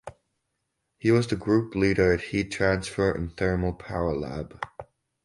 He 0.97 1.11
was 1.11 1.27
the 1.27 1.35
group 1.35 1.75
leader 1.75 2.11
at 2.11 2.21
Heat 2.21 2.49
Transfer 2.51 3.11
and 3.11 3.37
Thermal 3.37 3.73
Power 3.73 4.15
Lab. 4.15 4.59